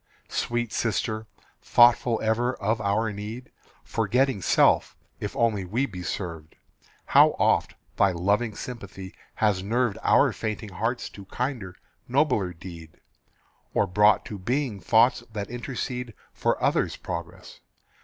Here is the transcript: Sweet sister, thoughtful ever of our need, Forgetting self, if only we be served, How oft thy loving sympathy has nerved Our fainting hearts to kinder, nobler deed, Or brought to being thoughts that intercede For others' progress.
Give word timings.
Sweet 0.29 0.73
sister, 0.73 1.27
thoughtful 1.61 2.19
ever 2.23 2.55
of 2.55 2.81
our 2.81 3.13
need, 3.13 3.51
Forgetting 3.83 4.41
self, 4.41 4.95
if 5.19 5.35
only 5.35 5.63
we 5.63 5.85
be 5.85 6.01
served, 6.01 6.55
How 7.05 7.35
oft 7.37 7.75
thy 7.97 8.11
loving 8.11 8.55
sympathy 8.55 9.13
has 9.35 9.61
nerved 9.61 9.99
Our 10.01 10.33
fainting 10.33 10.69
hearts 10.69 11.07
to 11.11 11.25
kinder, 11.25 11.75
nobler 12.07 12.51
deed, 12.51 12.97
Or 13.75 13.85
brought 13.85 14.25
to 14.25 14.39
being 14.39 14.79
thoughts 14.79 15.21
that 15.31 15.51
intercede 15.51 16.15
For 16.33 16.59
others' 16.63 16.95
progress. 16.95 17.59